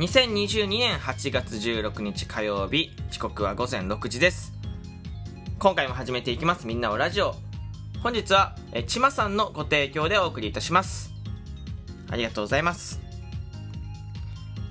[0.00, 4.54] 2022年8月16日火曜日時刻は午前6時です。
[5.58, 6.66] 今回も始めていきます。
[6.66, 7.34] みんなをラジオ。
[8.02, 11.12] 本日はえちまさんのご提供でお送りいたします。
[12.08, 12.98] ありがとうございます。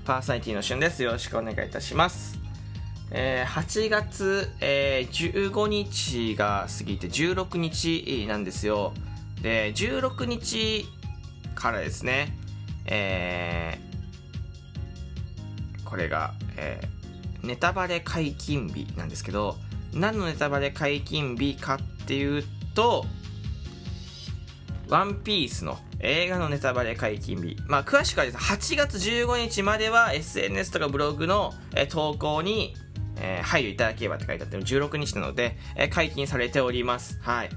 [0.03, 1.03] パーソナリティのしゅんです。
[1.03, 2.39] よろしくお願いいたします。
[3.11, 8.95] えー、8月、えー、15日が過ぎて16日なんですよ。
[9.43, 10.87] で16日
[11.53, 12.35] からですね
[12.91, 13.88] えー、
[15.89, 19.57] これが、えー、ネタバレ解禁日なんですけど
[19.93, 22.43] 何のネタバレ解禁日かっていう
[22.75, 23.05] と
[24.87, 27.57] ワンピースの映画のネタバレ解禁日。
[27.67, 32.73] まあ、詳しくはですね、8月15日までは SNS とかブログの、え投稿に、
[33.17, 37.19] えー、配慮いただければって書いてあって16日なので、えー、解禁されております。
[37.21, 37.49] はい。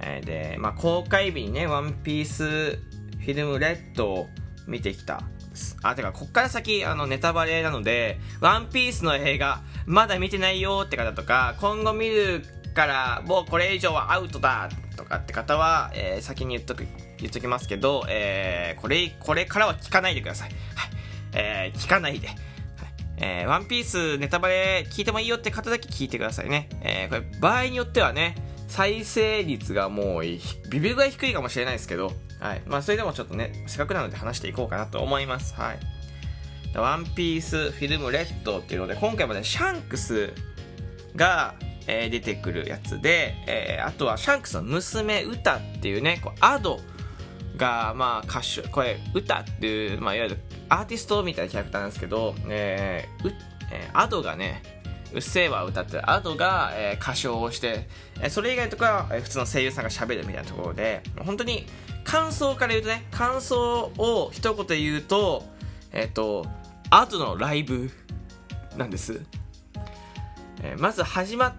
[0.00, 4.28] えー、で、まあ、公開日にね、ワンピースフィルムレッドを
[4.66, 5.22] 見てきた
[5.82, 12.42] あ、てか、こっから先、あの、ネタバレなので、ワンピースの映画、まだ見てないよって方とか、今後見る
[12.74, 16.86] から、もうこれ以上はアウトだとかって方は、えー、先に言っとく、
[17.18, 20.50] 言っときますけど、えー、これ、これからは聞かないでください。
[20.50, 20.58] はい。
[21.32, 22.28] えー、聞かないで。
[23.16, 26.68] えー、ワンピースネタバレ聞いてもいいよって方だけ聞いてくださいね。
[26.82, 28.34] えー、これ、場合によってはね、
[28.66, 30.40] 再生率がもう、ビ
[30.80, 32.12] ビるぐらい低いかもしれないですけど、
[32.44, 32.62] はい。
[32.66, 35.54] まあ、それでもちょっとね、せっかくなので話していこうかなと思います。
[35.54, 35.78] はい。
[36.76, 40.30] ワンピースフィルムレッドっていうので、今回もね、シャンクス
[41.16, 41.54] が、
[41.86, 46.80] えー、出てくるやつで、えー、あとはシャンクスの娘ウタっていうね、こう Ado
[47.56, 53.32] が、まあ、歌手、これ、ウタっていう、まあ、いわゆるアーティストみたいなキャラクターなんですけど、えー、う
[53.72, 54.62] えー、アドがね、
[55.14, 57.88] うっせぇわ歌ってるアドが、えー、歌唱をして、
[58.20, 61.66] えー、それ以外とか、えー、普通の声優さんが喋るみたいなところで、本当に
[62.04, 65.44] 感想から言うとね、感想を一言言うと、
[65.92, 66.46] えっ、ー、と、
[66.90, 67.90] アドのライブ
[68.76, 69.20] なんです。
[70.62, 71.54] えー、まず始まっ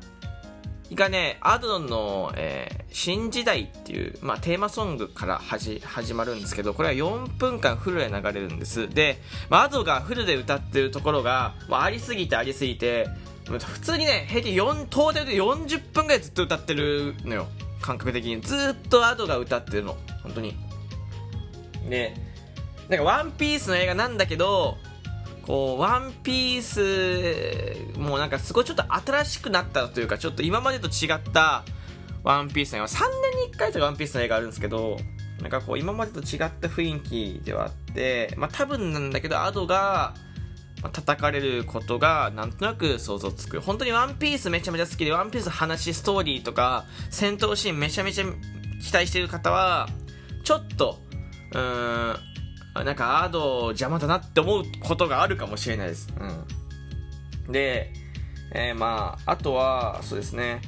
[0.93, 5.81] がね、アドの、えー、新時代っていう、まあ、テーマソングから始
[6.13, 8.87] まるんですけど、これは4分間フルで流れるんです。
[8.87, 9.19] で、
[9.49, 13.07] まあ、アドがフルで歌ってるところが、まあ、ありすぎてありすぎて、
[13.45, 17.47] 普通にね、平均4、トータルで40分ぐらいずっと歌ってるのよ。
[17.81, 18.41] 感覚的に。
[18.41, 19.97] ずっとアドが歌ってるの。
[20.25, 20.55] 本当に。
[21.89, 22.13] で、
[22.89, 24.77] なんかワンピースの映画なんだけど、
[25.43, 26.61] こう、ワンピー
[27.93, 31.63] ス、もなんかすごいちょっと新しくなったというか、ちょっと今までと違った
[32.23, 32.99] ワンピースの映画、3
[33.33, 34.97] 年に1回とかワンピースの映画あるんですけど、
[35.41, 40.15] なんかこう、今までと違った雰囲気ではあって、まあ多分なんだけど、アドが、
[40.91, 43.59] 叩かれることがなんとなく想像つく。
[43.59, 48.25] 本当にワンピースめちゃめちゃ好きで、ワンピース話、ストーリーとか、戦闘シーンめちゃめちゃ
[48.81, 49.89] 期待してる方は、
[50.45, 50.99] ちょっと、
[51.51, 56.07] うーん、なんかアード邪魔だなって思うことがあるかもしれないです。
[57.47, 57.51] うん。
[57.51, 57.91] で、
[58.51, 60.61] えー、まあ、あとは、そうですね、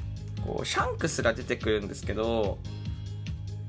[0.44, 2.58] こう、シャンクスが出てくるんですけど、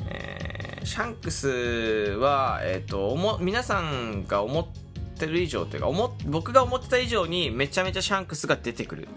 [0.08, 4.66] えー、シャンクスは、えっ、ー、と、おも、皆さんが思っ
[5.18, 9.08] てる以上というか、思、僕が思ってた以上にめちゃめちゃシャンクスが出てくる。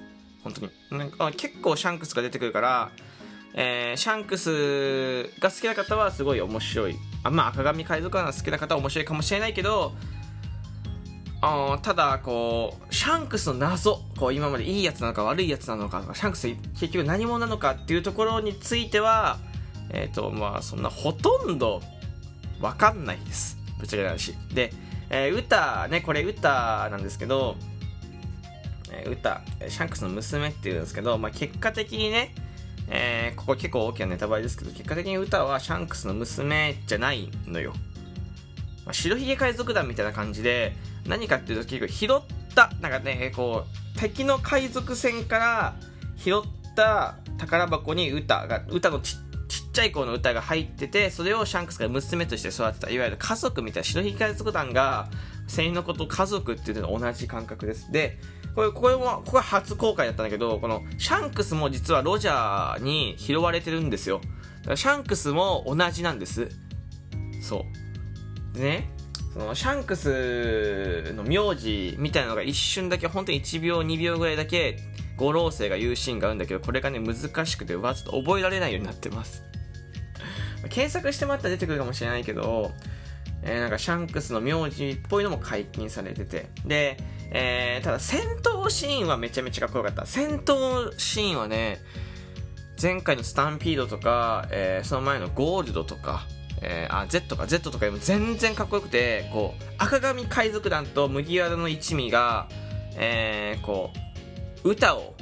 [0.43, 0.71] 本当に。
[0.91, 2.91] なんか結構シャンクスが出てくるから、
[3.53, 6.95] えー、シャンクスが好きな方はすごい面白い。
[7.23, 9.93] あまあ赤髪海賊団が好きな方は面白いかもしれないけど
[11.41, 16.47] あただこうシャンクスの謎こう今までいいやつなのか悪いやつなのかシャンクス
[16.79, 19.39] 結局何者なのかっていうところについては
[19.89, 21.81] えっ、ー、とまあそんなほとんど
[22.59, 23.57] 分かんないです。
[23.79, 24.35] ぶっちゃけ話。
[24.53, 24.71] で、
[25.09, 27.55] えー、歌ねこれ歌なんですけど、
[28.91, 32.35] えー、歌シャンクスの娘っていうんですけど、まあ、結果的にね
[32.93, 37.73] えー、ここ結構大きなネタバレですけど、結果的に歌はシャンクスの娘じゃないのよ。
[38.85, 40.75] まあ、白ひげ海賊団みたいな感じで、
[41.07, 43.65] 何かっていうと結構拾った、なんかね、こ
[43.95, 45.75] う、敵の海賊船から
[46.17, 46.41] 拾っ
[46.75, 49.15] た宝箱に歌が、歌のち
[49.47, 55.09] ちっちゃい子の歌が入ってて、それをシャンクスが娘として育てた、いわゆる家族みたいな白ひげ海賊団が、
[55.47, 57.91] 船員のこと家族っていうのと同じ感覚です。
[57.91, 58.17] で、
[58.55, 64.21] これ、これも、ここは初公開だったんだけど、この、シャンクスも実はロジャーに拾われてるんですよ。
[64.75, 66.49] シャンクスも同じなんです。
[67.41, 67.65] そ
[68.53, 68.57] う。
[68.57, 68.89] でね、
[69.33, 74.77] その、シャンクスの名字みたいなのが一瞬だけ、本当に1秒、2秒ぐらいだけ、
[75.17, 79.43] 五老星が言うシーンがあるんだけど、これがね、難しくて、わ、ちょっと覚えられないようになってます。
[80.69, 82.71] 検索してもらったら出てくるかもしれないけど、
[83.43, 86.49] えー、なんかシャンクスの名字っぽいのも解禁されてて。
[86.65, 86.97] で、
[87.31, 90.05] えー、ただ戦闘シーンはめちゃめちゃかっこよかった。
[90.05, 91.79] 戦闘シーンはね、
[92.81, 96.25] 前回のスタンピードとか、えー、その前のゴールドとか、
[96.61, 102.47] えー、あ Z か Z とかでも全然かっこよくてこう赤髪海賊団と麦わらの一味が、
[102.95, 103.91] えー、こ
[104.63, 105.15] う歌を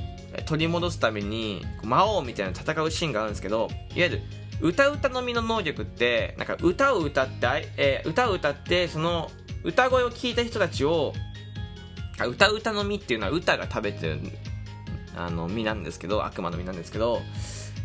[0.45, 4.21] 取り戻すために魔王みたいな戦うシーンがあるんですけどいわゆる
[4.61, 7.47] 歌歌のみの能力ってなんか歌を歌って、
[7.77, 9.31] えー、歌を歌ってその
[9.63, 11.13] 歌声を聞いた人たちを
[12.27, 14.19] 歌歌の実っていうのは歌が食べてる
[15.16, 17.21] あの実なんですけど悪魔の実なんですけど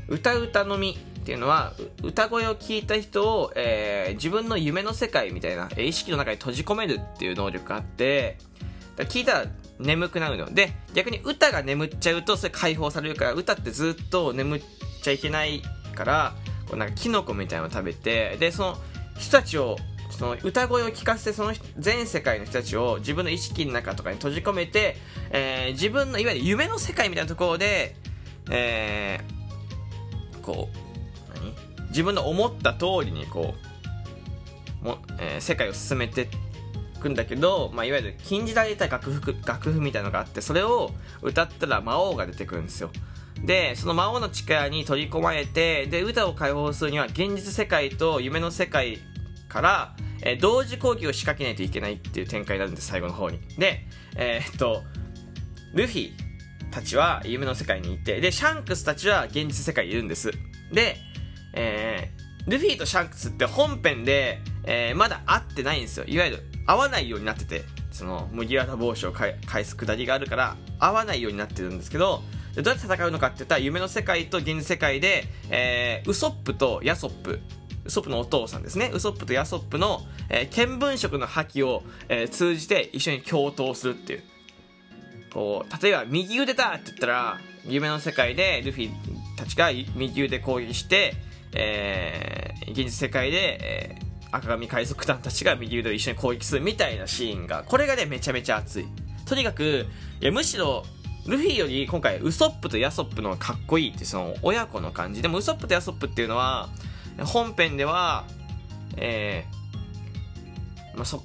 [0.09, 1.73] 歌歌の実っていうのは
[2.03, 8.37] 歌声を聞いた人を、えー、自分の夢の世界みたいな意識の中に閉じ込めるっていう能力があって
[8.99, 9.47] 聞いたら
[9.79, 10.53] 眠くなるの。
[10.53, 14.63] で逆に歌が眠っちゃうとそれ解放されるから歌ってずっと眠っ
[15.03, 15.63] ちゃいけない
[15.95, 16.35] から
[16.69, 18.77] こうなんかキノコみたいなのを食べてでその
[19.19, 19.77] 人たちを
[20.19, 24.97] その歌声を聞かせてその全世界の人たちを自分の意識の中とかに閉じ込めて、
[25.31, 27.97] えー、自分のいわゆる夢の世界みたいなところで、
[28.51, 31.89] えー、こう何？
[31.89, 33.55] 自分の思った通りにこ
[34.83, 36.29] うも、えー、世界を進めて
[36.97, 42.91] いくんだけど、まあ、いわゆる禁じられた楽譜楽譜みたいなのがあってそれを歌ったら魔王が出てくるんですよ。
[43.45, 49.01] でその魔王の力に取り込まれてで歌を解放するには現実世界と夢の世界
[49.49, 53.39] から、えー、同時攻撃を仕掛けないといけないっていう展開になるんです最後の方に。
[53.59, 53.87] で
[54.17, 54.83] えー、っと
[55.75, 56.13] ルフィ
[56.71, 60.33] たちは夢の世界にいてでシャンクスたちは現実世界にいるんです。
[60.73, 60.97] で、
[61.53, 66.07] えー、ルフィとシャンクスって本編で、えー、まだ会ってないんですよ。
[66.07, 67.63] いわゆる会わないようになってて
[67.93, 72.23] その麦わら帽子を返すくだりがあるから会わないようになってるんですけど
[72.57, 77.41] どうやって戦うのかって言ったら夢の世界と現実世界で、えー、ウソップとヤソップ
[77.85, 78.91] ウソップのお父さんですね。
[78.93, 84.23] ウソップとヤソップの、えー、見聞色の覇気を、えー、通じて一緒に共闘するっていう。
[85.33, 88.91] こう、例えば右腕だって言ったら、夢の世界でルフィ
[89.37, 91.15] たちが右腕攻撃して、
[91.53, 98.87] えー、現実世界で、えー、赤髪海賊団たちが右腕を一緒に攻撃するみたいなシーンが、これがね、めちゃめちゃ熱い。
[99.27, 99.87] とにかく、
[100.21, 100.85] いやむしろ、
[101.27, 106.69] ルフィより今回ウソップとヤソップのがかっこいいってその親子の感じでもウソップとヤソップっていうのは
[107.23, 108.25] 本編では、
[108.97, 111.23] えー、まあ、そ、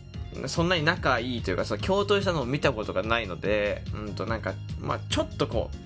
[0.48, 5.78] そんなに仲いいというか、その共闘したのを見たことがないので、うんとなんか、まあ、ちょっとこう、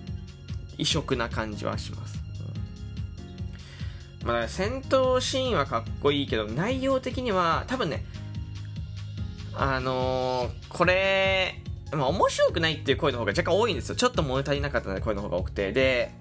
[0.78, 2.22] 異色な感じはします。
[4.24, 8.06] まあ、戦闘シーンはかっこいいけど、内容的には、多分ね、
[9.56, 11.62] あのー、これ、
[11.92, 13.96] まあ、面白くないっていう声の方が若干多いんですよ。
[13.96, 15.72] ちょっと物足りなかったので声の方が多くて。
[15.72, 16.12] で、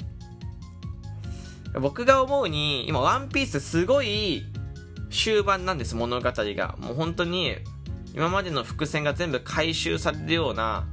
[1.80, 4.44] 僕が思うに、今、ワンピースすごい
[5.10, 6.76] 終盤なんです、物語が。
[6.78, 7.56] もう本当に、
[8.14, 10.86] 今までの伏線が全部回収されるような、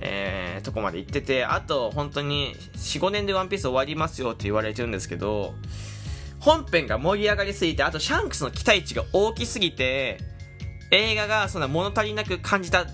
[0.00, 5.54] えー、とこまで行ってて、あと、本当に、4、5年でワンピース終わりますよって言われてるんですけど、
[6.38, 10.18] 本編が盛り上がりすぎて、あと、シャンクスの期待値が大きすぎて、
[10.92, 12.86] 映画がそんな物足りなく感じた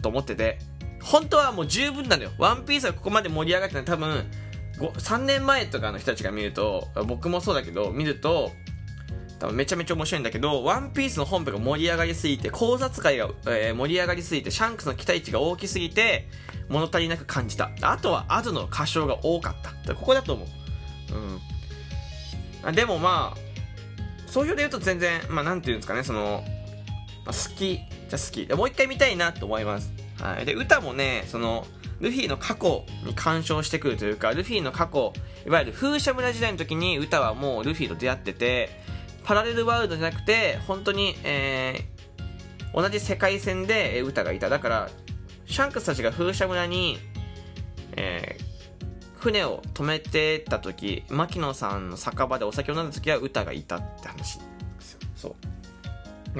[0.00, 0.58] と思ってて、
[1.02, 2.30] 本当はもう十分なのよ。
[2.38, 4.24] ワンピースがここまで盛り上がってのは多分、
[4.78, 8.50] 3年前とかの人たちが見ると僕もそうだけど見ると
[9.38, 16.28] 多分めちゃめちゃ面白いんだけど、ワンピースの本編が盛り上がりすぎて、考察会が、えー、盛り上がりすぎて、シャンクスの期待値が大きすぎて、
[16.68, 17.70] 物足りなく感じた。
[17.82, 19.94] あとは、アドの歌唱が多かった。
[19.94, 20.48] ここだと思う。
[22.64, 22.74] うん。
[22.74, 23.40] でもまあ、
[24.26, 26.42] 総評で言うと全然、まあなんていうんですかね、その、
[27.26, 28.56] まあ、好きじゃ好き。
[28.56, 29.92] もう一回見たいなと思います。
[30.18, 30.46] はい。
[30.46, 31.66] で、歌もね、その、
[32.00, 35.12] ルフィの過去に干渉してくるというか、ルフィの過去、
[35.46, 38.68] いわゆる風車村時代の時に歌はもうルフィと出会ってて、
[39.24, 44.48] パラレルワールドじゃなくて、本当に、えー、同じ世界線で歌がいた。
[44.48, 44.90] だから、
[45.46, 46.98] シャンクスたちが風車村に、
[47.96, 54.44] えー、船を止めてた時、牧野さんの酒場でお酒を飲んだ時は歌がいたって話で
[54.80, 55.00] すよ。
[55.16, 55.34] そう。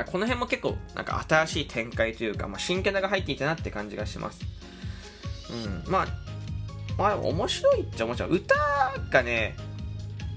[0.04, 4.55] この辺も結構なんか新しい展開というか、まあ、新キャラが入っていたなって感じがします。
[5.50, 6.07] うん、まあ、
[6.99, 8.37] まあ、面白いっちゃ面白い。
[8.38, 8.55] 歌
[9.11, 9.57] がね、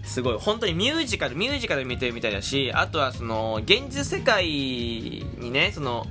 [0.03, 6.05] すごい、本当にミュージカル、ミュージカル見てるみたいだし、あとはその、現実世界にね、その、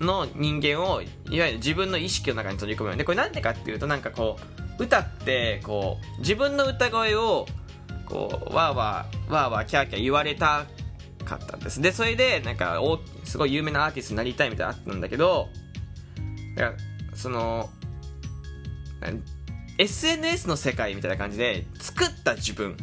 [0.00, 2.96] の人間を、いわゆる自分の意識の中に取り込む。
[2.96, 4.38] で、これなんでかっていうと、なんかこ
[4.78, 7.46] う、歌って、こう、自分の歌声を、
[8.06, 10.66] こう、わーわー、わーわー、キャーキャー言われた
[11.24, 11.80] かったんです。
[11.80, 15.48] で、それで、なんか、おすごい有名なアーティストになりたいみたいなのあったんだけど、
[16.56, 16.76] だから
[17.14, 17.70] その
[19.78, 22.76] SNS の世界みたいな感じで作った自分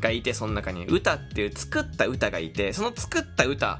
[0.00, 0.86] がいてその中に。
[0.86, 3.78] 歌っていう作った歌がいてその作った歌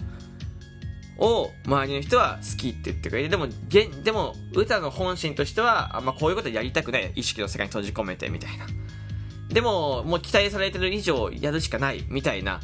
[1.19, 3.49] を周りの人は好きって言ってくれてでも
[4.05, 7.13] でも歌の本心としてはあんまこういうことやりたくない。
[7.17, 8.67] 意識の世界に閉じ込めてみたいな。
[9.49, 12.61] でももう期待されてる以上やるしかないみたいな。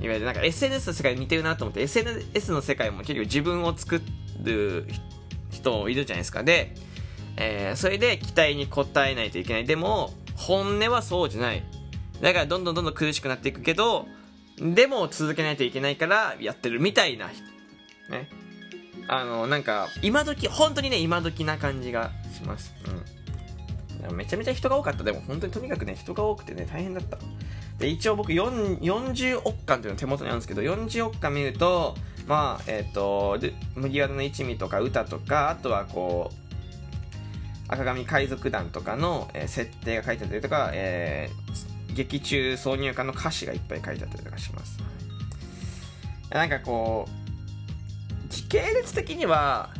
[0.00, 4.00] いわゆるなんか SNS の世界に似てるなと思って SNS の世界も結局自分を作
[4.42, 4.86] る
[5.58, 6.42] 人いるじゃないですか。
[6.42, 6.74] で、
[7.36, 9.64] えー、それで期待に応えないといけない。
[9.64, 11.62] でも本音はそうじゃない。
[12.20, 14.06] だからどんどんどんどん苦しくなっていくけど
[14.58, 18.28] でも続けないといけないからやってるみたいなね。
[19.10, 22.74] あのなんか今時本当にね今時な感じがします。
[22.86, 24.16] うん。
[24.16, 25.04] めちゃめちゃ人が多かった。
[25.04, 27.18] でも本当にとにかくね人が多くてね大変だった。
[27.78, 31.94] で一応僕4、40億巻っていうの手元にあるんですけど40億巻見ると
[32.28, 33.38] まあえっ、ー、と
[33.74, 36.48] 麦わらの一味とか歌とかあとはこう
[37.68, 44.78] 赤髪海賊団とかの、えー、設定が書いてあったりとか、えー、劇中挿入歌の歌詞がいっぱい書いてあったりとかします。
[46.30, 49.70] なんかこう、時系列的には、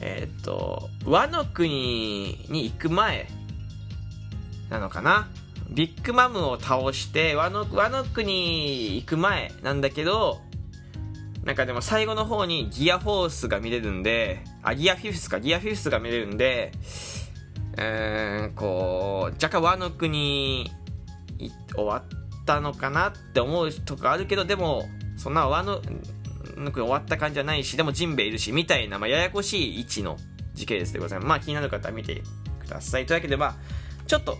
[0.00, 3.26] えっ、ー、と、和の国に行く前
[4.70, 5.28] なのかな？
[5.70, 10.40] ビッグマムを倒して和の、和の国行く前なんだけど、
[11.44, 16.72] なんかでも最後の方にギアフォースが見れるんで、あ、ギアフィフスか、ギアフィフスが見れるんで、
[17.76, 20.70] えーん、こう、若干和の国
[21.74, 25.80] 終わったのかなって思うとかあるけど、でも、そんな和の
[26.56, 30.16] 国終わった感じじゃないし、でもジンベエいるし、みたいな、まあ、ややこしい位置の
[30.54, 31.28] 時系列でございます。
[31.28, 32.22] まあ、気になる方は見て
[32.60, 33.06] ください。
[33.06, 33.54] というわけで、まあ、
[34.06, 34.38] ちょっと、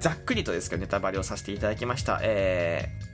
[0.00, 2.20] ざっくりとですけど、ネタバレをさせていただきました。
[2.22, 3.11] えー、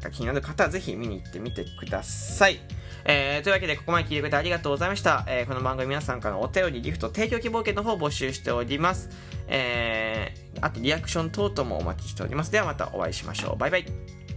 [0.00, 2.60] なんか気になる方はぜひ見に行ってみてください。
[3.04, 5.24] えー、というわけで、ここまで聞いてくれてありがとうございました。
[5.26, 9.10] えー、この番組皆さんからのお便り、ギフト、提供希望券の方を募集しております。
[9.48, 12.52] えー、あとリアクション等々もお待ちしております。
[12.52, 13.56] ではまたお会いしましょう。
[13.56, 14.27] バイバイ。